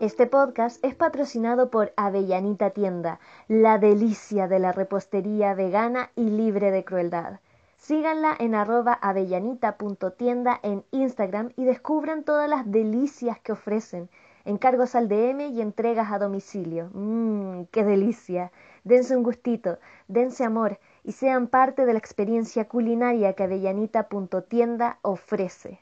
Este 0.00 0.28
podcast 0.28 0.84
es 0.84 0.94
patrocinado 0.94 1.70
por 1.70 1.92
Avellanita 1.96 2.70
Tienda, 2.70 3.18
la 3.48 3.78
delicia 3.78 4.46
de 4.46 4.60
la 4.60 4.70
repostería 4.70 5.54
vegana 5.54 6.12
y 6.14 6.30
libre 6.30 6.70
de 6.70 6.84
crueldad. 6.84 7.40
Síganla 7.78 8.36
en 8.38 8.54
arroba 8.54 8.92
avellanita.tienda 8.92 10.60
en 10.62 10.84
Instagram 10.92 11.50
y 11.56 11.64
descubran 11.64 12.22
todas 12.22 12.48
las 12.48 12.70
delicias 12.70 13.40
que 13.40 13.50
ofrecen. 13.50 14.08
Encargos 14.44 14.94
al 14.94 15.08
DM 15.08 15.48
y 15.48 15.60
entregas 15.60 16.12
a 16.12 16.20
domicilio. 16.20 16.90
Mmm, 16.92 17.64
qué 17.72 17.82
delicia. 17.82 18.52
Dense 18.84 19.16
un 19.16 19.24
gustito, 19.24 19.78
dense 20.06 20.44
amor 20.44 20.78
y 21.02 21.10
sean 21.10 21.48
parte 21.48 21.86
de 21.86 21.92
la 21.94 21.98
experiencia 21.98 22.68
culinaria 22.68 23.32
que 23.32 23.42
avellanita.tienda 23.42 25.00
ofrece. 25.02 25.80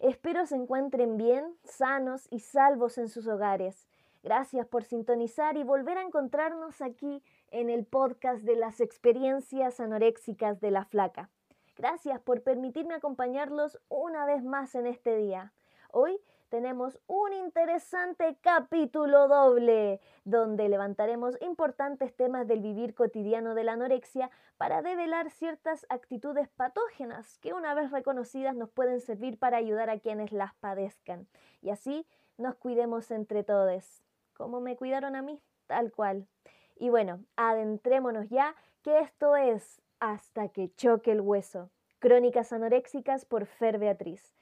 Espero 0.00 0.46
se 0.46 0.56
encuentren 0.56 1.16
bien, 1.16 1.56
sanos 1.64 2.26
y 2.30 2.40
salvos 2.40 2.98
en 2.98 3.08
sus 3.08 3.26
hogares. 3.26 3.88
Gracias 4.22 4.66
por 4.66 4.84
sintonizar 4.84 5.56
y 5.56 5.64
volver 5.64 5.98
a 5.98 6.02
encontrarnos 6.02 6.80
aquí 6.80 7.22
en 7.50 7.70
el 7.70 7.84
podcast 7.84 8.42
de 8.42 8.56
las 8.56 8.80
experiencias 8.80 9.80
anoréxicas 9.80 10.60
de 10.60 10.70
la 10.70 10.84
flaca. 10.84 11.28
Gracias 11.76 12.20
por 12.20 12.42
permitirme 12.42 12.94
acompañarlos 12.94 13.80
una 13.88 14.24
vez 14.24 14.44
más 14.44 14.74
en 14.74 14.86
este 14.86 15.16
día. 15.16 15.52
Hoy 15.90 16.20
tenemos 16.52 17.00
un 17.06 17.32
interesante 17.32 18.36
capítulo 18.42 19.26
doble, 19.26 20.02
donde 20.24 20.68
levantaremos 20.68 21.34
importantes 21.40 22.14
temas 22.14 22.46
del 22.46 22.60
vivir 22.60 22.94
cotidiano 22.94 23.54
de 23.54 23.64
la 23.64 23.72
anorexia 23.72 24.30
para 24.58 24.82
develar 24.82 25.30
ciertas 25.30 25.86
actitudes 25.88 26.50
patógenas 26.50 27.38
que 27.38 27.54
una 27.54 27.72
vez 27.72 27.90
reconocidas 27.90 28.54
nos 28.54 28.68
pueden 28.68 29.00
servir 29.00 29.38
para 29.38 29.56
ayudar 29.56 29.88
a 29.88 29.98
quienes 29.98 30.30
las 30.30 30.52
padezcan. 30.56 31.26
Y 31.62 31.70
así 31.70 32.06
nos 32.36 32.54
cuidemos 32.56 33.10
entre 33.10 33.44
todos. 33.44 34.04
como 34.34 34.60
me 34.60 34.76
cuidaron 34.76 35.16
a 35.16 35.22
mí? 35.22 35.40
Tal 35.66 35.90
cual. 35.90 36.28
Y 36.76 36.90
bueno, 36.90 37.24
adentrémonos 37.34 38.28
ya, 38.28 38.54
que 38.82 38.98
esto 38.98 39.36
es 39.36 39.80
Hasta 40.00 40.48
que 40.48 40.70
choque 40.74 41.12
el 41.12 41.22
hueso. 41.22 41.70
Crónicas 41.98 42.52
anoréxicas 42.52 43.24
por 43.24 43.46
Fer 43.46 43.78
Beatriz 43.78 44.34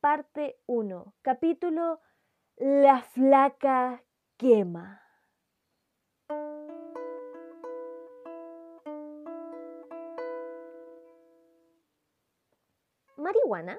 parte 0.00 0.60
1, 0.66 1.14
capítulo 1.22 2.00
La 2.56 3.02
flaca 3.02 4.02
quema. 4.36 5.02
¿Marihuana? 13.16 13.78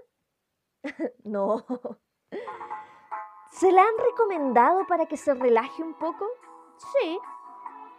no. 1.23 1.65
¿Se 3.51 3.71
la 3.71 3.81
han 3.81 3.97
recomendado 3.97 4.85
para 4.87 5.05
que 5.05 5.17
se 5.17 5.33
relaje 5.33 5.81
un 5.81 5.93
poco? 5.97 6.25
Sí, 6.77 7.19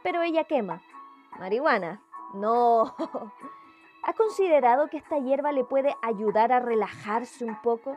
pero 0.02 0.22
ella 0.22 0.44
quema. 0.44 0.82
¿Marihuana? 1.38 2.02
No. 2.34 2.94
¿Ha 4.02 4.12
considerado 4.14 4.88
que 4.88 4.96
esta 4.98 5.18
hierba 5.18 5.52
le 5.52 5.64
puede 5.64 5.94
ayudar 6.02 6.52
a 6.52 6.60
relajarse 6.60 7.44
un 7.44 7.60
poco? 7.60 7.96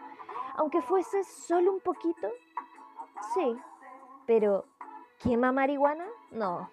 Aunque 0.55 0.81
fuese 0.81 1.23
solo 1.23 1.71
un 1.71 1.79
poquito? 1.79 2.27
Sí, 3.33 3.57
pero 4.25 4.65
¿quema 5.19 5.51
marihuana? 5.51 6.05
No. 6.31 6.69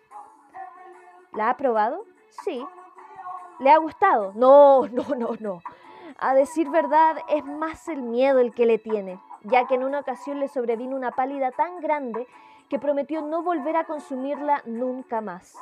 ¿La 1.32 1.50
ha 1.50 1.56
probado? 1.56 2.04
Sí. 2.44 2.66
¿Le 3.58 3.70
ha 3.70 3.78
gustado? 3.78 4.32
No, 4.34 4.86
no, 4.92 5.04
no, 5.16 5.30
no. 5.38 5.60
A 6.18 6.34
decir 6.34 6.68
verdad, 6.70 7.16
es 7.28 7.44
más 7.44 7.88
el 7.88 8.02
miedo 8.02 8.40
el 8.40 8.52
que 8.52 8.66
le 8.66 8.78
tiene, 8.78 9.20
ya 9.42 9.66
que 9.66 9.74
en 9.74 9.84
una 9.84 10.00
ocasión 10.00 10.40
le 10.40 10.48
sobrevino 10.48 10.96
una 10.96 11.12
pálida 11.12 11.50
tan 11.50 11.80
grande 11.80 12.26
que 12.68 12.78
prometió 12.78 13.22
no 13.22 13.42
volver 13.42 13.76
a 13.76 13.84
consumirla 13.84 14.62
nunca 14.66 15.20
más. 15.20 15.56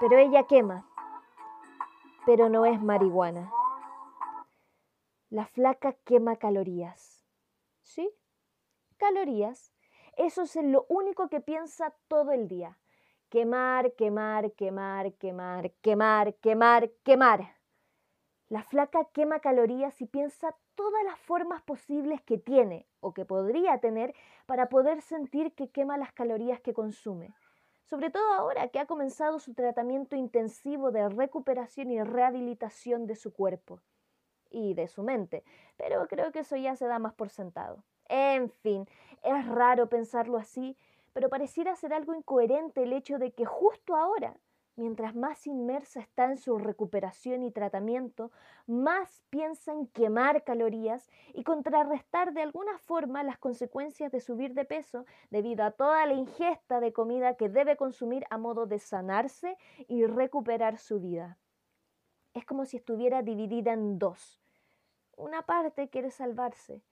Pero 0.00 0.16
ella 0.16 0.44
quema, 0.44 0.84
pero 2.24 2.48
no 2.48 2.66
es 2.66 2.80
marihuana. 2.80 3.50
La 5.30 5.44
flaca 5.44 5.92
quema 6.06 6.36
calorías. 6.36 7.22
¿Sí? 7.82 8.10
Calorías. 8.96 9.74
Eso 10.16 10.44
es 10.44 10.56
lo 10.56 10.86
único 10.88 11.28
que 11.28 11.42
piensa 11.42 11.94
todo 12.08 12.32
el 12.32 12.48
día. 12.48 12.78
Quemar, 13.28 13.92
quemar, 13.92 14.52
quemar, 14.52 15.12
quemar, 15.12 15.70
quemar, 15.82 16.34
quemar, 16.36 16.90
quemar. 17.04 17.56
La 18.48 18.62
flaca 18.62 19.04
quema 19.12 19.40
calorías 19.40 20.00
y 20.00 20.06
piensa 20.06 20.56
todas 20.74 21.04
las 21.04 21.18
formas 21.18 21.60
posibles 21.60 22.22
que 22.22 22.38
tiene 22.38 22.86
o 23.00 23.12
que 23.12 23.26
podría 23.26 23.80
tener 23.80 24.14
para 24.46 24.70
poder 24.70 25.02
sentir 25.02 25.52
que 25.52 25.68
quema 25.68 25.98
las 25.98 26.14
calorías 26.14 26.62
que 26.62 26.72
consume. 26.72 27.34
Sobre 27.84 28.08
todo 28.08 28.32
ahora 28.32 28.68
que 28.68 28.78
ha 28.78 28.86
comenzado 28.86 29.40
su 29.40 29.52
tratamiento 29.52 30.16
intensivo 30.16 30.90
de 30.90 31.06
recuperación 31.10 31.90
y 31.90 32.02
rehabilitación 32.02 33.06
de 33.06 33.14
su 33.14 33.34
cuerpo 33.34 33.82
y 34.50 34.74
de 34.74 34.88
su 34.88 35.02
mente, 35.02 35.44
pero 35.76 36.06
creo 36.08 36.32
que 36.32 36.40
eso 36.40 36.56
ya 36.56 36.76
se 36.76 36.86
da 36.86 36.98
más 36.98 37.14
por 37.14 37.30
sentado. 37.30 37.82
En 38.08 38.50
fin, 38.50 38.88
es 39.22 39.46
raro 39.46 39.88
pensarlo 39.88 40.38
así, 40.38 40.76
pero 41.12 41.28
pareciera 41.28 41.76
ser 41.76 41.92
algo 41.92 42.14
incoherente 42.14 42.82
el 42.82 42.92
hecho 42.92 43.18
de 43.18 43.32
que 43.32 43.44
justo 43.44 43.96
ahora, 43.96 44.36
mientras 44.76 45.14
más 45.14 45.46
inmersa 45.46 46.00
está 46.00 46.24
en 46.24 46.38
su 46.38 46.58
recuperación 46.58 47.42
y 47.42 47.50
tratamiento, 47.50 48.30
más 48.66 49.22
piensa 49.28 49.72
en 49.72 49.88
quemar 49.88 50.44
calorías 50.44 51.10
y 51.34 51.42
contrarrestar 51.42 52.32
de 52.32 52.42
alguna 52.42 52.78
forma 52.78 53.24
las 53.24 53.38
consecuencias 53.38 54.12
de 54.12 54.20
subir 54.20 54.54
de 54.54 54.64
peso 54.64 55.04
debido 55.30 55.64
a 55.64 55.72
toda 55.72 56.06
la 56.06 56.14
ingesta 56.14 56.80
de 56.80 56.92
comida 56.92 57.34
que 57.34 57.48
debe 57.48 57.76
consumir 57.76 58.24
a 58.30 58.38
modo 58.38 58.66
de 58.66 58.78
sanarse 58.78 59.58
y 59.88 60.06
recuperar 60.06 60.78
su 60.78 61.00
vida 61.00 61.36
es 62.38 62.46
como 62.46 62.64
si 62.64 62.76
estuviera 62.76 63.22
dividida 63.22 63.72
en 63.72 63.98
dos. 63.98 64.40
Una 65.16 65.42
parte 65.42 65.88
quiere 65.88 66.10
salvarse, 66.10 66.82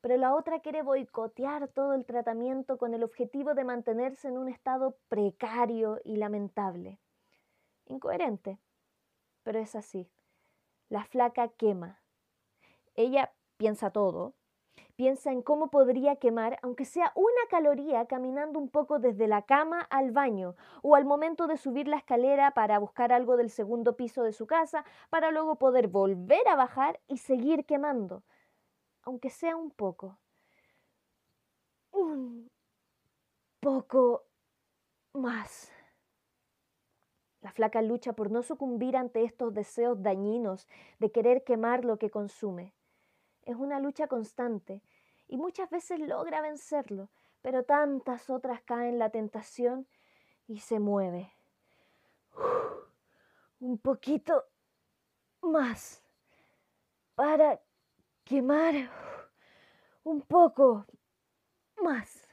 pero 0.00 0.16
la 0.16 0.34
otra 0.34 0.60
quiere 0.60 0.82
boicotear 0.82 1.68
todo 1.68 1.92
el 1.92 2.04
tratamiento 2.04 2.78
con 2.78 2.94
el 2.94 3.04
objetivo 3.04 3.54
de 3.54 3.64
mantenerse 3.64 4.28
en 4.28 4.38
un 4.38 4.48
estado 4.48 4.96
precario 5.08 6.00
y 6.04 6.16
lamentable. 6.16 6.98
Incoherente, 7.86 8.58
pero 9.42 9.58
es 9.58 9.74
así. 9.74 10.08
La 10.88 11.04
flaca 11.04 11.48
quema. 11.48 12.00
Ella 12.94 13.32
piensa 13.56 13.90
todo, 13.90 14.34
Piensa 14.96 15.30
en 15.30 15.42
cómo 15.42 15.68
podría 15.68 16.16
quemar, 16.16 16.58
aunque 16.62 16.86
sea 16.86 17.12
una 17.14 17.42
caloría, 17.50 18.06
caminando 18.06 18.58
un 18.58 18.70
poco 18.70 18.98
desde 18.98 19.28
la 19.28 19.42
cama 19.42 19.82
al 19.90 20.10
baño 20.10 20.54
o 20.82 20.94
al 20.94 21.04
momento 21.04 21.46
de 21.46 21.58
subir 21.58 21.86
la 21.86 21.98
escalera 21.98 22.52
para 22.52 22.78
buscar 22.78 23.12
algo 23.12 23.36
del 23.36 23.50
segundo 23.50 23.96
piso 23.96 24.22
de 24.22 24.32
su 24.32 24.46
casa, 24.46 24.84
para 25.10 25.30
luego 25.30 25.56
poder 25.56 25.88
volver 25.88 26.48
a 26.48 26.56
bajar 26.56 26.98
y 27.08 27.18
seguir 27.18 27.66
quemando, 27.66 28.22
aunque 29.02 29.28
sea 29.28 29.56
un 29.56 29.70
poco. 29.70 30.18
Un 31.92 32.50
poco 33.60 34.24
más. 35.12 35.72
La 37.42 37.52
flaca 37.52 37.82
lucha 37.82 38.14
por 38.14 38.30
no 38.30 38.42
sucumbir 38.42 38.96
ante 38.96 39.24
estos 39.24 39.52
deseos 39.52 40.02
dañinos 40.02 40.66
de 40.98 41.12
querer 41.12 41.44
quemar 41.44 41.84
lo 41.84 41.98
que 41.98 42.10
consume. 42.10 42.75
Es 43.46 43.54
una 43.54 43.78
lucha 43.78 44.08
constante 44.08 44.82
y 45.28 45.36
muchas 45.36 45.70
veces 45.70 46.00
logra 46.00 46.42
vencerlo, 46.42 47.08
pero 47.42 47.62
tantas 47.62 48.28
otras 48.28 48.60
caen 48.62 48.94
en 48.94 48.98
la 48.98 49.10
tentación 49.10 49.86
y 50.48 50.58
se 50.58 50.80
mueve. 50.80 51.32
un 53.60 53.78
poquito 53.78 54.44
más 55.42 56.02
para 57.14 57.60
quemar 58.24 58.74
un 60.04 60.20
poco 60.22 60.84
más. 61.82 62.28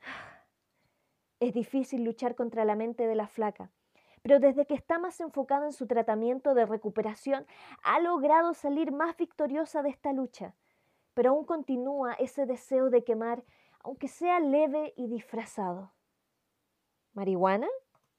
Es 1.38 1.54
difícil 1.54 2.04
luchar 2.04 2.34
contra 2.34 2.64
la 2.64 2.76
mente 2.76 3.06
de 3.06 3.14
la 3.14 3.26
flaca 3.26 3.70
pero 4.22 4.38
desde 4.38 4.66
que 4.66 4.74
está 4.74 4.98
más 4.98 5.20
enfocada 5.20 5.66
en 5.66 5.72
su 5.72 5.86
tratamiento 5.86 6.54
de 6.54 6.64
recuperación, 6.64 7.44
ha 7.82 7.98
logrado 7.98 8.54
salir 8.54 8.92
más 8.92 9.16
victoriosa 9.16 9.82
de 9.82 9.90
esta 9.90 10.12
lucha. 10.12 10.54
Pero 11.14 11.30
aún 11.30 11.44
continúa 11.44 12.14
ese 12.14 12.46
deseo 12.46 12.88
de 12.88 13.04
quemar, 13.04 13.42
aunque 13.80 14.06
sea 14.08 14.38
leve 14.38 14.94
y 14.96 15.08
disfrazado. 15.08 15.92
¿Marihuana? 17.14 17.66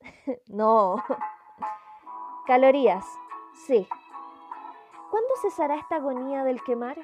no. 0.47 1.01
Calorías, 2.47 3.05
sí. 3.65 3.87
¿Cuándo 5.09 5.29
cesará 5.41 5.75
esta 5.75 5.95
agonía 5.95 6.43
del 6.43 6.61
quemar? 6.63 6.97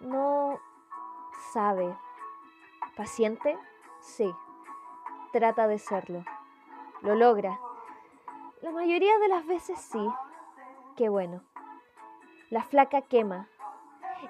No 0.00 0.58
sabe. 1.52 1.94
¿Paciente? 2.96 3.58
Sí. 4.00 4.32
Trata 5.32 5.68
de 5.68 5.78
serlo. 5.78 6.24
Lo 7.02 7.14
logra. 7.14 7.58
La 8.62 8.70
mayoría 8.70 9.18
de 9.18 9.26
las 9.26 9.44
veces 9.44 9.76
sí. 9.76 10.08
Qué 10.96 11.08
bueno. 11.08 11.42
La 12.48 12.62
flaca 12.62 13.02
quema 13.02 13.48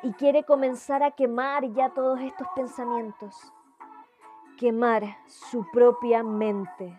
y 0.02 0.14
quiere 0.14 0.44
comenzar 0.44 1.02
a 1.02 1.10
quemar 1.10 1.70
ya 1.74 1.90
todos 1.90 2.18
estos 2.20 2.48
pensamientos. 2.54 3.52
Quemar 4.56 5.18
su 5.26 5.70
propia 5.70 6.22
mente. 6.22 6.98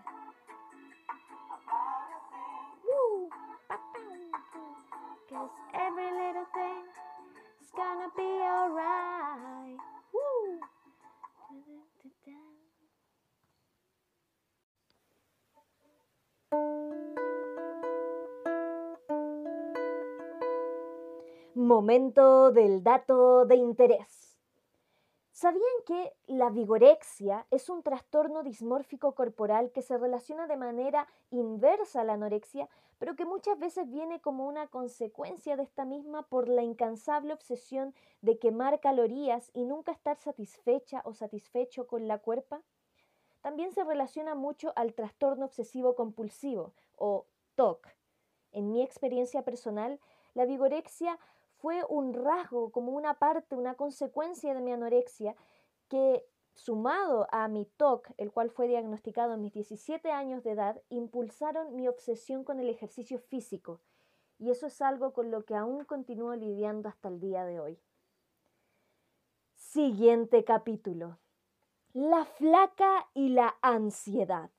Momento 21.73 22.51
del 22.51 22.83
dato 22.83 23.45
de 23.45 23.55
interés. 23.55 24.37
¿Sabían 25.31 25.63
que 25.87 26.13
la 26.27 26.51
vigorexia 26.51 27.47
es 27.49 27.67
un 27.67 27.81
trastorno 27.81 28.43
dismórfico 28.43 29.15
corporal 29.15 29.71
que 29.71 29.81
se 29.81 29.97
relaciona 29.97 30.45
de 30.45 30.55
manera 30.55 31.07
inversa 31.31 32.01
a 32.01 32.03
la 32.03 32.13
anorexia, 32.13 32.69
pero 32.99 33.15
que 33.15 33.25
muchas 33.25 33.57
veces 33.57 33.89
viene 33.89 34.21
como 34.21 34.45
una 34.45 34.67
consecuencia 34.67 35.57
de 35.57 35.63
esta 35.63 35.83
misma 35.83 36.21
por 36.27 36.47
la 36.47 36.61
incansable 36.61 37.33
obsesión 37.33 37.95
de 38.21 38.37
quemar 38.37 38.79
calorías 38.79 39.49
y 39.55 39.65
nunca 39.65 39.93
estar 39.93 40.17
satisfecha 40.17 41.01
o 41.05 41.15
satisfecho 41.15 41.87
con 41.87 42.07
la 42.07 42.19
cuerpa? 42.19 42.61
También 43.41 43.71
se 43.71 43.83
relaciona 43.83 44.35
mucho 44.35 44.73
al 44.75 44.93
trastorno 44.93 45.45
obsesivo 45.45 45.95
compulsivo 45.95 46.71
o 46.97 47.25
TOC. 47.55 47.87
En 48.51 48.71
mi 48.71 48.83
experiencia 48.83 49.41
personal, 49.41 49.99
la 50.35 50.45
vigorexia 50.45 51.17
fue 51.63 51.81
un 51.87 52.13
rasgo, 52.13 52.73
como 52.73 52.91
una 52.91 53.13
parte, 53.13 53.55
una 53.55 53.75
consecuencia 53.75 54.53
de 54.53 54.59
mi 54.59 54.73
anorexia, 54.73 55.33
que 55.87 56.27
sumado 56.55 57.25
a 57.31 57.47
mi 57.47 57.63
TOC, 57.77 58.09
el 58.17 58.33
cual 58.33 58.49
fue 58.49 58.67
diagnosticado 58.67 59.35
en 59.35 59.41
mis 59.43 59.53
17 59.53 60.11
años 60.11 60.43
de 60.43 60.51
edad, 60.51 60.81
impulsaron 60.89 61.73
mi 61.73 61.87
obsesión 61.87 62.43
con 62.43 62.59
el 62.59 62.67
ejercicio 62.67 63.17
físico. 63.17 63.79
Y 64.39 64.51
eso 64.51 64.67
es 64.67 64.81
algo 64.81 65.13
con 65.13 65.31
lo 65.31 65.45
que 65.45 65.55
aún 65.55 65.85
continúo 65.85 66.35
lidiando 66.35 66.89
hasta 66.89 67.07
el 67.07 67.21
día 67.21 67.45
de 67.45 67.61
hoy. 67.61 67.79
Siguiente 69.55 70.43
capítulo. 70.43 71.17
La 71.93 72.25
flaca 72.25 73.07
y 73.13 73.29
la 73.29 73.55
ansiedad. 73.61 74.49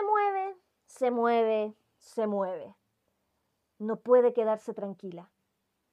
Se 0.00 0.06
mueve, 0.06 0.56
se 0.86 1.10
mueve, 1.10 1.74
se 1.98 2.26
mueve. 2.26 2.74
No 3.78 3.96
puede 3.96 4.32
quedarse 4.32 4.72
tranquila. 4.72 5.30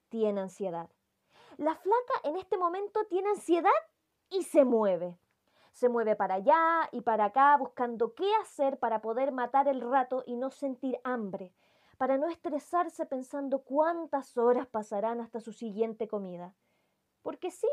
Tiene 0.07 0.39
ansiedad. 0.39 0.89
La 1.57 1.75
flaca 1.75 2.13
en 2.23 2.37
este 2.37 2.57
momento 2.57 3.03
tiene 3.09 3.31
ansiedad 3.31 3.69
y 4.29 4.43
se 4.43 4.63
mueve. 4.63 5.17
Se 5.73 5.89
mueve 5.89 6.15
para 6.15 6.35
allá 6.35 6.87
y 6.93 7.01
para 7.01 7.25
acá 7.25 7.57
buscando 7.57 8.15
qué 8.15 8.33
hacer 8.35 8.79
para 8.79 9.01
poder 9.01 9.33
matar 9.33 9.67
el 9.67 9.81
rato 9.81 10.23
y 10.25 10.37
no 10.37 10.51
sentir 10.51 10.97
hambre, 11.03 11.53
para 11.97 12.17
no 12.17 12.29
estresarse 12.29 13.05
pensando 13.05 13.63
cuántas 13.63 14.37
horas 14.37 14.67
pasarán 14.67 15.19
hasta 15.19 15.41
su 15.41 15.51
siguiente 15.51 16.07
comida. 16.07 16.55
Porque 17.23 17.51
sí, 17.51 17.67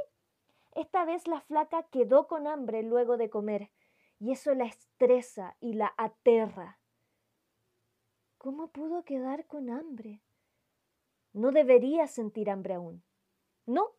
esta 0.72 1.04
vez 1.04 1.28
la 1.28 1.40
flaca 1.42 1.84
quedó 1.84 2.26
con 2.26 2.48
hambre 2.48 2.82
luego 2.82 3.18
de 3.18 3.30
comer 3.30 3.70
y 4.24 4.32
eso 4.32 4.54
la 4.54 4.64
estresa 4.64 5.54
y 5.60 5.74
la 5.74 5.92
aterra. 5.98 6.80
¿Cómo 8.38 8.68
pudo 8.68 9.04
quedar 9.04 9.46
con 9.46 9.68
hambre? 9.68 10.22
No 11.34 11.52
debería 11.52 12.06
sentir 12.06 12.48
hambre 12.48 12.72
aún. 12.72 13.04
No, 13.66 13.90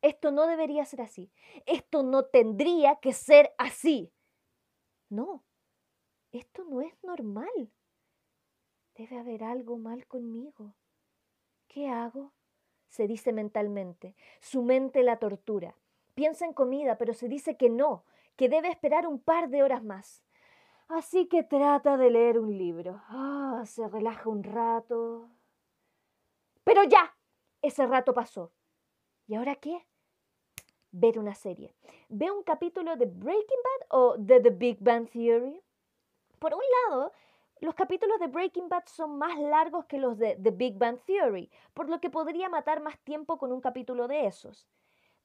esto 0.00 0.30
no 0.30 0.46
debería 0.46 0.84
ser 0.84 1.00
así. 1.00 1.32
Esto 1.66 2.04
no 2.04 2.26
tendría 2.26 3.00
que 3.00 3.12
ser 3.12 3.52
así. 3.58 4.12
No, 5.08 5.42
esto 6.30 6.62
no 6.62 6.80
es 6.80 6.94
normal. 7.02 7.72
Debe 8.94 9.18
haber 9.18 9.42
algo 9.42 9.76
mal 9.76 10.06
conmigo. 10.06 10.76
¿Qué 11.66 11.88
hago? 11.88 12.32
Se 12.90 13.08
dice 13.08 13.32
mentalmente. 13.32 14.14
Su 14.38 14.62
mente 14.62 15.02
la 15.02 15.18
tortura. 15.18 15.74
Piensa 16.14 16.44
en 16.44 16.52
comida, 16.52 16.96
pero 16.96 17.12
se 17.12 17.26
dice 17.26 17.56
que 17.56 17.70
no, 17.70 18.04
que 18.38 18.48
debe 18.48 18.68
esperar 18.68 19.06
un 19.06 19.18
par 19.18 19.50
de 19.50 19.64
horas 19.64 19.82
más. 19.82 20.24
Así 20.86 21.26
que 21.26 21.42
trata 21.42 21.96
de 21.96 22.08
leer 22.08 22.38
un 22.38 22.56
libro. 22.56 23.02
Ah, 23.08 23.64
se 23.66 23.86
relaja 23.88 24.30
un 24.30 24.44
rato. 24.44 25.28
Pero 26.62 26.84
ya, 26.84 27.14
ese 27.60 27.84
rato 27.86 28.14
pasó. 28.14 28.52
¿Y 29.26 29.34
ahora 29.34 29.56
qué? 29.56 29.84
Ver 30.92 31.18
una 31.18 31.34
serie. 31.34 31.74
Ve 32.08 32.30
un 32.30 32.44
capítulo 32.44 32.96
de 32.96 33.06
Breaking 33.06 33.62
Bad 33.64 33.86
o 33.90 34.16
de 34.16 34.40
The 34.40 34.50
Big 34.50 34.78
Bang 34.80 35.10
Theory. 35.10 35.60
Por 36.38 36.54
un 36.54 36.62
lado, 36.86 37.12
los 37.60 37.74
capítulos 37.74 38.20
de 38.20 38.28
Breaking 38.28 38.68
Bad 38.68 38.84
son 38.86 39.18
más 39.18 39.36
largos 39.36 39.86
que 39.86 39.98
los 39.98 40.16
de 40.16 40.36
The 40.36 40.52
Big 40.52 40.78
Bang 40.78 41.00
Theory, 41.04 41.50
por 41.74 41.90
lo 41.90 42.00
que 42.00 42.08
podría 42.08 42.48
matar 42.48 42.80
más 42.80 43.00
tiempo 43.00 43.36
con 43.36 43.50
un 43.50 43.60
capítulo 43.60 44.06
de 44.06 44.26
esos. 44.26 44.68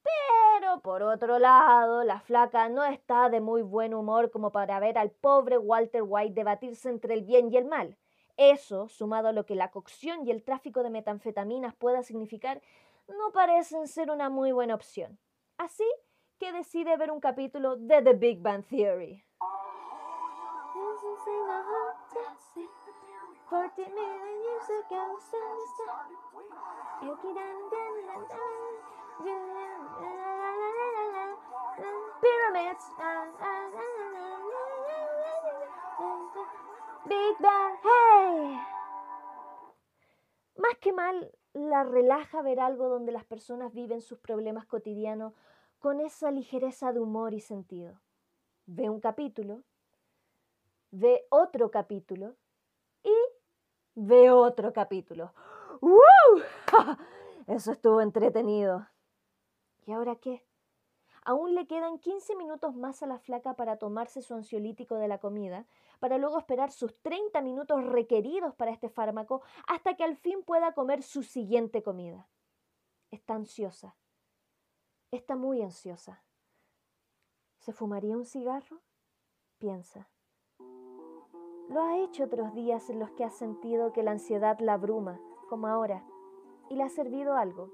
Pero 0.04 0.82
por 0.82 1.04
otro 1.04 1.40
lado, 1.40 2.04
la 2.04 2.20
flaca 2.20 2.70
no 2.70 2.84
está 2.84 3.30
de 3.30 3.42
muy 3.42 3.62
buen 3.62 3.94
humor 3.94 4.32
como 4.32 4.52
para 4.52 4.80
ver 4.80 4.98
al 4.98 5.12
pobre 5.12 5.58
Walter 5.58 6.04
White 6.06 6.34
debatirse 6.34 6.90
entre 6.90 7.14
el 7.14 7.24
bien 7.24 7.52
y 7.52 7.58
el 7.58 7.66
mal. 7.66 7.98
Eso, 8.38 8.90
sumado 8.90 9.28
a 9.28 9.32
lo 9.32 9.46
que 9.46 9.56
la 9.56 9.72
cocción 9.72 10.26
y 10.28 10.32
el 10.32 10.44
tráfico 10.44 10.84
de 10.84 10.90
metanfetaminas 10.90 11.76
pueda 11.76 12.04
significar, 12.04 12.62
no 13.08 13.32
parecen 13.32 13.88
ser 13.88 14.10
una 14.10 14.30
muy 14.30 14.52
buena 14.52 14.76
opción. 14.76 15.20
Así 15.58 15.86
que 16.40 16.52
decide 16.52 16.98
ver 16.98 17.12
un 17.12 17.20
capítulo 17.20 17.76
de 17.76 18.02
The 18.02 18.14
Big 18.14 18.42
Bang 18.42 18.66
Theory. 18.66 19.24
Big 37.06 37.38
Bang, 37.40 37.76
hey. 37.84 38.60
Más 40.58 40.78
que 40.80 40.92
mal, 40.92 41.32
la 41.54 41.84
relaja 41.84 42.42
ver 42.42 42.60
algo 42.60 42.90
donde 42.90 43.12
las 43.12 43.24
personas 43.24 43.74
viven 43.74 44.02
sus 44.02 44.20
problemas 44.20 44.66
cotidianos 44.66 45.34
con 45.80 46.00
esa 46.00 46.32
ligereza 46.32 46.92
de 46.92 47.00
humor 47.00 47.34
y 47.34 47.40
sentido. 47.40 48.00
Ve 48.66 48.90
un 48.90 49.00
capítulo, 49.00 49.64
ve 50.92 51.26
otro 51.30 51.72
capítulo 51.72 52.36
y 53.04 53.16
ve 53.96 54.32
otro 54.32 54.74
capítulo. 54.74 55.34
¡Woo! 55.82 56.00
Eso 57.48 57.72
estuvo 57.72 58.02
entretenido. 58.02 58.88
¿Y 59.86 59.92
ahora 59.92 60.16
qué? 60.16 60.46
Aún 61.26 61.56
le 61.56 61.68
quedan 61.68 62.00
15 62.00 62.36
minutos 62.36 62.76
más 62.76 63.02
a 63.02 63.08
la 63.08 63.18
flaca 63.18 63.56
para 63.56 63.78
tomarse 63.78 64.22
su 64.22 64.34
ansiolítico 64.34 64.96
de 64.96 65.08
la 65.08 65.20
comida, 65.20 65.66
para 66.00 66.18
luego 66.18 66.38
esperar 66.38 66.72
sus 66.72 67.00
30 67.02 67.42
minutos 67.42 67.84
requeridos 67.86 68.54
para 68.56 68.72
este 68.72 68.90
fármaco 68.90 69.42
hasta 69.68 69.96
que 69.96 70.04
al 70.04 70.18
fin 70.18 70.44
pueda 70.44 70.74
comer 70.74 71.02
su 71.02 71.24
siguiente 71.24 71.82
comida. 71.82 72.28
Está 73.10 73.36
ansiosa. 73.36 73.96
Está 75.12 75.36
muy 75.36 75.62
ansiosa. 75.62 76.24
¿Se 77.60 77.72
fumaría 77.72 78.18
un 78.18 78.26
cigarro? 78.26 78.82
Piensa. 79.60 80.10
Lo 81.70 81.82
ha 81.82 82.00
hecho 82.00 82.26
otros 82.26 82.54
días 82.54 82.90
en 82.90 83.00
los 83.00 83.12
que 83.12 83.24
ha 83.24 83.30
sentido 83.30 83.94
que 83.94 84.04
la 84.04 84.12
ansiedad 84.12 84.60
la 84.60 84.74
abruma, 84.74 85.22
como 85.48 85.68
ahora, 85.68 86.06
y 86.70 86.76
le 86.76 86.84
ha 86.84 86.90
servido 86.90 87.36
algo 87.36 87.72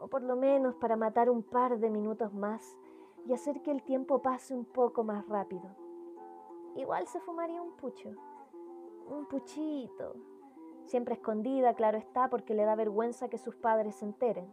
o 0.00 0.08
por 0.08 0.22
lo 0.22 0.36
menos 0.36 0.74
para 0.76 0.96
matar 0.96 1.30
un 1.30 1.42
par 1.42 1.78
de 1.78 1.90
minutos 1.90 2.32
más 2.32 2.76
y 3.26 3.32
hacer 3.32 3.62
que 3.62 3.70
el 3.70 3.82
tiempo 3.82 4.22
pase 4.22 4.54
un 4.54 4.64
poco 4.64 5.04
más 5.04 5.26
rápido. 5.28 5.68
Igual 6.76 7.06
se 7.06 7.20
fumaría 7.20 7.60
un 7.60 7.72
pucho, 7.72 8.10
un 9.08 9.26
puchito, 9.26 10.14
siempre 10.84 11.14
escondida, 11.14 11.74
claro 11.74 11.98
está, 11.98 12.30
porque 12.30 12.54
le 12.54 12.64
da 12.64 12.74
vergüenza 12.74 13.28
que 13.28 13.38
sus 13.38 13.56
padres 13.56 13.96
se 13.96 14.04
enteren. 14.04 14.46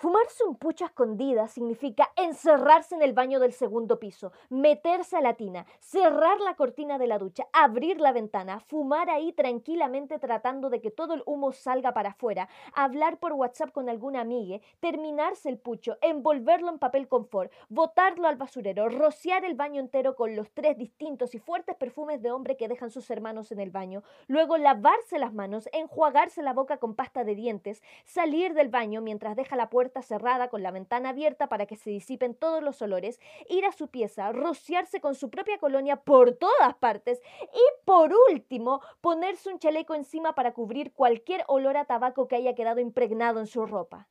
Fumarse 0.00 0.44
un 0.44 0.54
pucho 0.54 0.84
a 0.84 0.86
escondida 0.86 1.48
significa 1.48 2.12
encerrarse 2.14 2.94
en 2.94 3.02
el 3.02 3.14
baño 3.14 3.40
del 3.40 3.52
segundo 3.52 3.98
piso, 3.98 4.30
meterse 4.48 5.16
a 5.16 5.20
la 5.20 5.34
tina, 5.34 5.66
cerrar 5.80 6.38
la 6.38 6.54
cortina 6.54 6.98
de 6.98 7.08
la 7.08 7.18
ducha, 7.18 7.48
abrir 7.52 8.00
la 8.00 8.12
ventana, 8.12 8.60
fumar 8.60 9.10
ahí 9.10 9.32
tranquilamente 9.32 10.20
tratando 10.20 10.70
de 10.70 10.80
que 10.80 10.92
todo 10.92 11.14
el 11.14 11.24
humo 11.26 11.50
salga 11.50 11.94
para 11.94 12.10
afuera, 12.10 12.48
hablar 12.74 13.18
por 13.18 13.32
WhatsApp 13.32 13.72
con 13.72 13.88
alguna 13.88 14.20
amiga, 14.20 14.60
terminarse 14.78 15.48
el 15.48 15.58
pucho, 15.58 15.98
envolverlo 16.00 16.68
en 16.68 16.78
papel 16.78 17.08
confort, 17.08 17.50
botarlo 17.68 18.28
al 18.28 18.36
basurero, 18.36 18.88
rociar 18.88 19.44
el 19.44 19.56
baño 19.56 19.80
entero 19.80 20.14
con 20.14 20.36
los 20.36 20.48
tres 20.52 20.78
distintos 20.78 21.34
y 21.34 21.40
fuertes 21.40 21.74
perfumes 21.74 22.22
de 22.22 22.30
hombre 22.30 22.56
que 22.56 22.68
dejan 22.68 22.92
sus 22.92 23.10
hermanos 23.10 23.50
en 23.50 23.58
el 23.58 23.72
baño, 23.72 24.04
luego 24.28 24.58
lavarse 24.58 25.18
las 25.18 25.34
manos, 25.34 25.68
enjuagarse 25.72 26.40
la 26.40 26.52
boca 26.52 26.76
con 26.76 26.94
pasta 26.94 27.24
de 27.24 27.34
dientes, 27.34 27.82
salir 28.04 28.54
del 28.54 28.68
baño 28.68 29.00
mientras 29.00 29.34
deja 29.34 29.56
la 29.56 29.68
puerta 29.68 29.87
cerrada 30.02 30.48
con 30.48 30.62
la 30.62 30.70
ventana 30.70 31.10
abierta 31.10 31.48
para 31.48 31.66
que 31.66 31.76
se 31.76 31.90
disipen 31.90 32.34
todos 32.34 32.62
los 32.62 32.80
olores, 32.82 33.20
ir 33.48 33.64
a 33.64 33.72
su 33.72 33.88
pieza, 33.88 34.32
rociarse 34.32 35.00
con 35.00 35.14
su 35.14 35.30
propia 35.30 35.58
colonia 35.58 35.96
por 35.96 36.32
todas 36.32 36.74
partes 36.76 37.20
y 37.52 37.84
por 37.84 38.12
último 38.30 38.80
ponerse 39.00 39.50
un 39.50 39.58
chaleco 39.58 39.94
encima 39.94 40.34
para 40.34 40.52
cubrir 40.52 40.92
cualquier 40.92 41.44
olor 41.48 41.76
a 41.76 41.84
tabaco 41.84 42.28
que 42.28 42.36
haya 42.36 42.54
quedado 42.54 42.80
impregnado 42.80 43.40
en 43.40 43.46
su 43.46 43.66
ropa. 43.66 44.08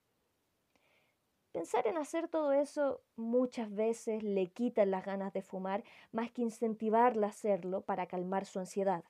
Pensar 1.52 1.88
en 1.88 1.98
hacer 1.98 2.28
todo 2.28 2.52
eso 2.52 3.02
muchas 3.16 3.74
veces 3.74 4.22
le 4.22 4.48
quita 4.48 4.86
las 4.86 5.04
ganas 5.04 5.34
de 5.34 5.42
fumar 5.42 5.84
más 6.12 6.32
que 6.32 6.44
incentivarla 6.44 7.28
a 7.28 7.30
hacerlo 7.32 7.82
para 7.82 8.06
calmar 8.06 8.46
su 8.46 8.60
ansiedad. 8.60 9.04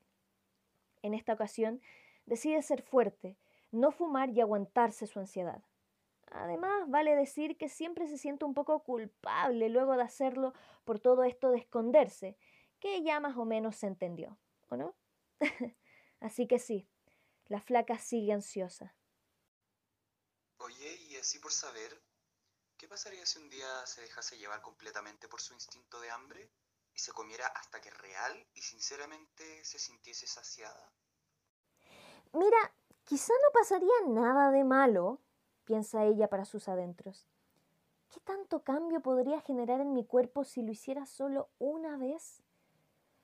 En 1.02 1.14
esta 1.14 1.34
ocasión, 1.34 1.82
decide 2.26 2.62
ser 2.62 2.82
fuerte, 2.82 3.38
no 3.72 3.92
fumar 3.92 4.30
y 4.30 4.40
aguantarse 4.40 5.08
su 5.08 5.20
ansiedad. 5.20 5.62
Además, 6.32 6.90
vale 6.90 7.16
decir 7.16 7.58
que 7.58 7.70
siempre 7.70 8.08
se 8.08 8.18
siente 8.18 8.46
un 8.46 8.54
poco 8.54 8.84
culpable 8.84 9.70
luego 9.70 9.96
de 9.96 10.04
hacerlo 10.04 10.54
por 10.84 11.00
todo 11.00 11.24
esto 11.24 11.52
de 11.52 11.60
esconderse, 11.60 12.38
que 12.80 13.02
ya 13.02 13.20
más 13.20 13.38
o 13.38 13.46
menos 13.46 13.76
se 13.76 13.88
entendió, 13.88 14.38
¿o 14.70 14.76
no? 14.76 14.96
así 16.20 16.48
que 16.48 16.60
sí, 16.60 16.88
la 17.48 17.62
flaca 17.62 17.98
sigue 17.98 18.34
ansiosa. 18.34 18.94
Oye, 20.58 20.96
y 21.10 21.16
así 21.16 21.40
por 21.40 21.52
saber, 21.52 22.02
¿qué 22.78 22.88
pasaría 22.88 23.26
si 23.26 23.40
un 23.40 23.50
día 23.50 23.86
se 23.86 24.02
dejase 24.02 24.38
llevar 24.38 24.62
completamente 24.62 25.28
por 25.28 25.40
su 25.40 25.54
instinto 25.54 26.00
de 26.02 26.10
hambre 26.10 26.52
y 26.94 27.00
se 27.00 27.14
comiera 27.14 27.48
hasta 27.48 27.80
que 27.80 27.92
real 27.92 28.48
y 28.54 28.62
sinceramente 28.62 29.64
se 29.64 29.80
sintiese 29.80 30.28
saciada? 30.28 30.92
Mira, 32.34 32.76
quizá 33.06 33.34
no 33.34 33.52
pasaría 33.54 33.94
nada 34.08 34.52
de 34.52 34.64
malo, 34.64 35.22
piensa 35.68 36.06
ella 36.06 36.30
para 36.30 36.46
sus 36.46 36.70
adentros. 36.70 37.28
¿Qué 38.10 38.22
tanto 38.22 38.64
cambio 38.64 39.02
podría 39.02 39.42
generar 39.42 39.82
en 39.82 39.94
mi 39.94 40.06
cuerpo 40.06 40.46
si 40.46 40.64
lo 40.64 40.72
hiciera 40.72 41.06
solo 41.06 41.50
una 41.60 41.98
vez? 41.98 42.42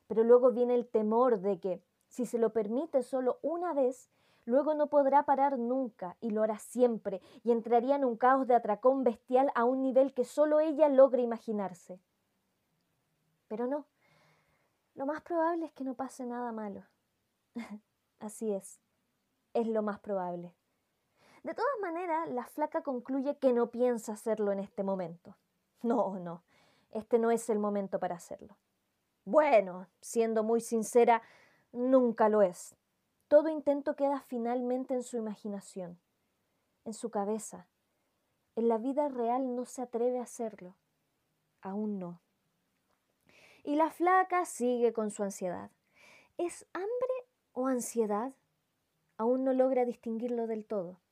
Pero 0.07 0.25
luego 0.25 0.51
viene 0.51 0.75
el 0.75 0.85
temor 0.85 1.39
de 1.39 1.59
que, 1.62 1.81
si 2.09 2.25
se 2.25 2.38
lo 2.38 2.51
permite 2.51 3.01
solo 3.01 3.39
una 3.41 3.73
vez, 3.73 4.09
luego 4.45 4.73
no 4.73 4.88
podrá 4.88 5.23
parar 5.23 5.57
nunca 5.57 6.17
y 6.19 6.31
lo 6.31 6.43
hará 6.43 6.59
siempre 6.59 7.21
y 7.45 7.51
entraría 7.51 7.95
en 7.95 8.03
un 8.03 8.17
caos 8.17 8.45
de 8.45 8.55
atracón 8.55 9.05
bestial 9.05 9.50
a 9.55 9.63
un 9.63 9.81
nivel 9.81 10.13
que 10.13 10.25
solo 10.25 10.59
ella 10.59 10.89
logra 10.89 11.21
imaginarse. 11.21 12.01
Pero 13.47 13.67
no, 13.67 13.85
lo 14.95 15.05
más 15.05 15.21
probable 15.21 15.65
es 15.67 15.71
que 15.71 15.85
no 15.85 15.93
pase 15.93 16.25
nada 16.25 16.51
malo. 16.51 16.83
Así 18.19 18.51
es, 18.51 18.81
es 19.53 19.65
lo 19.67 19.81
más 19.81 20.00
probable. 20.00 20.53
De 21.43 21.53
todas 21.53 21.79
maneras, 21.81 22.29
la 22.29 22.45
flaca 22.45 22.83
concluye 22.83 23.38
que 23.38 23.51
no 23.51 23.69
piensa 23.69 24.13
hacerlo 24.13 24.53
en 24.53 24.59
este 24.59 24.81
momento. 24.81 25.35
No, 25.81 26.17
no, 26.17 26.43
este 26.91 27.19
no 27.19 27.31
es 27.31 27.50
el 27.50 27.59
momento 27.59 28.00
para 28.00 28.15
hacerlo. 28.15 28.55
Bueno, 29.25 29.88
siendo 30.00 30.43
muy 30.43 30.62
sincera, 30.62 31.21
nunca 31.73 32.29
lo 32.29 32.41
es. 32.41 32.77
Todo 33.27 33.50
intento 33.50 33.95
queda 33.95 34.21
finalmente 34.21 34.93
en 34.93 35.03
su 35.03 35.17
imaginación, 35.17 36.00
en 36.85 36.93
su 36.93 37.09
cabeza. 37.09 37.67
En 38.55 38.69
la 38.69 38.77
vida 38.77 39.09
real 39.09 39.55
no 39.55 39.65
se 39.65 39.81
atreve 39.81 40.19
a 40.19 40.23
hacerlo. 40.23 40.75
Aún 41.62 42.00
no. 42.00 42.21
Y 43.63 43.75
la 43.75 43.89
flaca 43.89 44.45
sigue 44.45 44.93
con 44.93 45.12
su 45.12 45.23
ansiedad. 45.23 45.71
¿Es 46.38 46.65
hambre 46.73 47.27
o 47.51 47.67
ansiedad? 47.67 48.33
Aún 49.17 49.43
no 49.43 49.53
logra 49.53 49.83
distinguirlo 49.83 50.47
del 50.47 50.65
todo. 50.65 51.02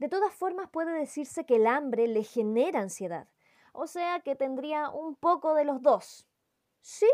De 0.00 0.08
todas 0.08 0.32
formas, 0.32 0.70
puede 0.70 0.92
decirse 0.98 1.44
que 1.44 1.56
el 1.56 1.66
hambre 1.66 2.08
le 2.08 2.24
genera 2.24 2.80
ansiedad, 2.80 3.28
o 3.74 3.86
sea 3.86 4.20
que 4.20 4.34
tendría 4.34 4.88
un 4.88 5.14
poco 5.14 5.52
de 5.52 5.66
los 5.66 5.82
dos. 5.82 6.26
¿Sí? 6.80 7.10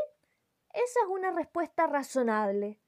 Esa 0.72 1.00
es 1.02 1.08
una 1.10 1.32
respuesta 1.32 1.88
razonable. 1.88 2.78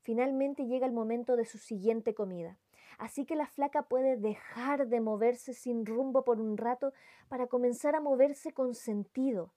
Finalmente 0.00 0.64
llega 0.64 0.86
el 0.86 0.92
momento 0.92 1.36
de 1.36 1.44
su 1.44 1.58
siguiente 1.58 2.14
comida. 2.14 2.58
Así 2.96 3.26
que 3.26 3.36
la 3.36 3.46
flaca 3.46 3.82
puede 3.82 4.16
dejar 4.16 4.88
de 4.88 5.02
moverse 5.02 5.52
sin 5.52 5.84
rumbo 5.84 6.24
por 6.24 6.40
un 6.40 6.56
rato 6.56 6.94
para 7.28 7.46
comenzar 7.46 7.94
a 7.94 8.00
moverse 8.00 8.54
con 8.54 8.74
sentido. 8.74 9.52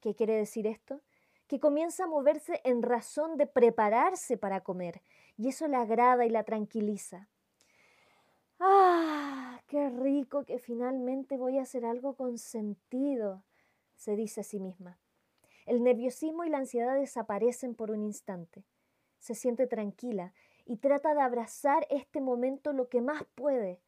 ¿Qué 0.00 0.16
quiere 0.16 0.34
decir 0.34 0.66
esto? 0.66 1.02
Que 1.46 1.60
comienza 1.60 2.02
a 2.02 2.08
moverse 2.08 2.60
en 2.64 2.82
razón 2.82 3.36
de 3.36 3.46
prepararse 3.46 4.36
para 4.36 4.62
comer, 4.62 5.02
y 5.36 5.50
eso 5.50 5.68
la 5.68 5.82
agrada 5.82 6.26
y 6.26 6.30
la 6.30 6.42
tranquiliza. 6.42 7.28
¡Ah! 8.60 9.60
¡Qué 9.68 9.90
rico 9.90 10.44
que 10.44 10.58
finalmente 10.58 11.36
voy 11.36 11.58
a 11.58 11.62
hacer 11.62 11.84
algo 11.84 12.14
con 12.14 12.38
sentido! 12.38 13.44
se 13.94 14.16
dice 14.16 14.40
a 14.40 14.44
sí 14.44 14.60
misma. 14.60 14.98
El 15.66 15.82
nerviosismo 15.82 16.44
y 16.44 16.50
la 16.50 16.58
ansiedad 16.58 16.94
desaparecen 16.94 17.74
por 17.74 17.90
un 17.90 18.02
instante. 18.02 18.64
Se 19.18 19.34
siente 19.34 19.66
tranquila 19.66 20.32
y 20.64 20.78
trata 20.78 21.14
de 21.14 21.20
abrazar 21.20 21.86
este 21.90 22.20
momento 22.20 22.72
lo 22.72 22.88
que 22.88 23.00
más 23.00 23.24
puede. 23.34 23.80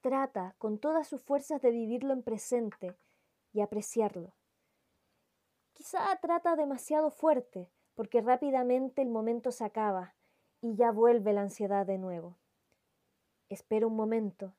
Trata 0.00 0.54
con 0.58 0.78
todas 0.78 1.06
sus 1.06 1.22
fuerzas 1.22 1.62
de 1.62 1.70
vivirlo 1.70 2.12
en 2.12 2.22
presente 2.22 2.96
y 3.52 3.60
apreciarlo. 3.60 4.32
Quizá 5.74 6.00
trata 6.20 6.56
demasiado 6.56 7.10
fuerte, 7.10 7.70
porque 7.94 8.22
rápidamente 8.22 9.02
el 9.02 9.08
momento 9.08 9.52
se 9.52 9.64
acaba 9.64 10.14
y 10.60 10.74
ya 10.74 10.90
vuelve 10.90 11.32
la 11.32 11.42
ansiedad 11.42 11.86
de 11.86 11.98
nuevo 11.98 12.39
espera 13.50 13.86
un 13.86 13.96
momento 13.96 14.54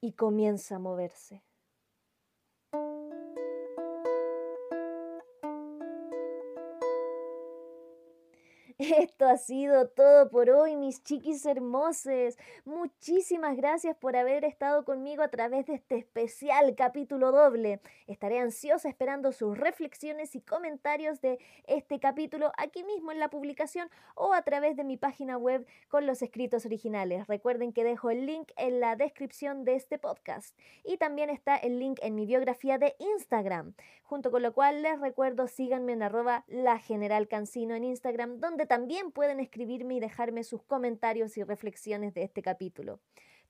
y 0.00 0.12
comienza 0.12 0.76
a 0.76 0.78
moverse. 0.78 1.44
Esto 8.82 9.28
ha 9.28 9.36
sido 9.36 9.86
todo 9.86 10.28
por 10.28 10.50
hoy, 10.50 10.74
mis 10.74 11.04
chiquis 11.04 11.46
hermosos. 11.46 12.36
Muchísimas 12.64 13.56
gracias 13.56 13.96
por 13.96 14.16
haber 14.16 14.44
estado 14.44 14.84
conmigo 14.84 15.22
a 15.22 15.28
través 15.28 15.66
de 15.66 15.74
este 15.74 15.98
especial 15.98 16.74
capítulo 16.74 17.30
doble. 17.30 17.80
Estaré 18.08 18.40
ansiosa 18.40 18.88
esperando 18.88 19.30
sus 19.30 19.56
reflexiones 19.56 20.34
y 20.34 20.40
comentarios 20.40 21.20
de 21.20 21.38
este 21.68 22.00
capítulo 22.00 22.50
aquí 22.58 22.82
mismo 22.82 23.12
en 23.12 23.20
la 23.20 23.30
publicación 23.30 23.88
o 24.16 24.32
a 24.32 24.42
través 24.42 24.76
de 24.76 24.82
mi 24.82 24.96
página 24.96 25.38
web 25.38 25.64
con 25.86 26.04
los 26.04 26.20
escritos 26.20 26.66
originales. 26.66 27.28
Recuerden 27.28 27.72
que 27.72 27.84
dejo 27.84 28.10
el 28.10 28.26
link 28.26 28.50
en 28.56 28.80
la 28.80 28.96
descripción 28.96 29.64
de 29.64 29.76
este 29.76 29.98
podcast 29.98 30.58
y 30.82 30.96
también 30.96 31.30
está 31.30 31.54
el 31.54 31.78
link 31.78 32.00
en 32.02 32.16
mi 32.16 32.26
biografía 32.26 32.78
de 32.78 32.96
Instagram, 32.98 33.74
junto 34.02 34.32
con 34.32 34.42
lo 34.42 34.52
cual 34.52 34.82
les 34.82 34.98
recuerdo 34.98 35.46
síganme 35.46 35.92
en 35.92 36.00
la 36.48 36.78
general 36.80 37.28
cancino 37.28 37.76
en 37.76 37.84
Instagram, 37.84 38.40
donde 38.40 38.66
pueden 39.12 39.40
escribirme 39.40 39.94
y 39.94 40.00
dejarme 40.00 40.44
sus 40.44 40.62
comentarios 40.62 41.36
y 41.36 41.42
reflexiones 41.42 42.14
de 42.14 42.22
este 42.24 42.42
capítulo. 42.42 43.00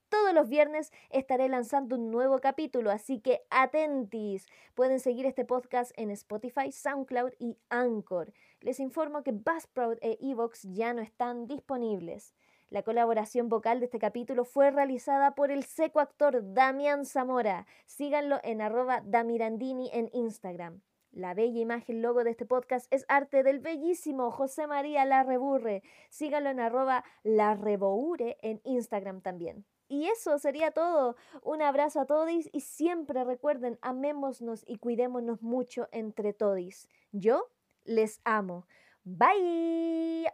Todos 0.09 0.33
los 0.33 0.47
viernes 0.47 0.91
estaré 1.09 1.49
lanzando 1.49 1.95
un 1.95 2.11
nuevo 2.11 2.39
capítulo, 2.39 2.91
así 2.91 3.19
que 3.19 3.41
atentis. 3.49 4.45
Pueden 4.75 4.99
seguir 4.99 5.25
este 5.25 5.43
podcast 5.43 5.91
en 5.95 6.11
Spotify, 6.11 6.71
SoundCloud 6.71 7.31
y 7.39 7.57
Anchor. 7.69 8.31
Les 8.61 8.79
informo 8.79 9.23
que 9.23 9.31
Buzzsprout 9.31 9.97
e 10.01 10.19
Evox 10.21 10.63
ya 10.63 10.93
no 10.93 11.01
están 11.01 11.47
disponibles. 11.47 12.35
La 12.69 12.83
colaboración 12.83 13.49
vocal 13.49 13.79
de 13.79 13.85
este 13.85 13.99
capítulo 13.99 14.45
fue 14.45 14.71
realizada 14.71 15.35
por 15.35 15.51
el 15.51 15.63
seco 15.63 15.99
actor 15.99 16.53
Damián 16.53 17.05
Zamora. 17.05 17.65
Síganlo 17.85 18.39
en 18.43 18.61
arroba 18.61 19.01
damirandini 19.03 19.89
en 19.93 20.09
Instagram. 20.13 20.81
La 21.13 21.35
bella 21.35 21.59
imagen 21.59 22.01
logo 22.01 22.23
de 22.23 22.31
este 22.31 22.45
podcast 22.47 22.91
es 22.91 23.05
arte 23.07 23.43
del 23.43 23.59
bellísimo 23.59 24.31
José 24.31 24.65
María 24.65 25.05
Larreburre. 25.05 25.83
Sígalo 26.09 26.49
en 26.49 26.59
arroba 26.59 27.03
larreboure 27.23 28.37
en 28.41 28.59
Instagram 28.63 29.21
también. 29.21 29.63
Y 29.87 30.07
eso 30.07 30.39
sería 30.39 30.71
todo. 30.71 31.15
Un 31.43 31.61
abrazo 31.61 32.01
a 32.01 32.05
todos 32.05 32.31
y 32.51 32.61
siempre 32.61 33.23
recuerden, 33.23 33.77
amémonos 33.83 34.63
y 34.65 34.77
cuidémonos 34.77 35.43
mucho 35.43 35.87
entre 35.91 36.33
todos. 36.33 36.87
Yo 37.11 37.47
les 37.85 38.19
amo. 38.23 38.65
Bye. 39.03 40.31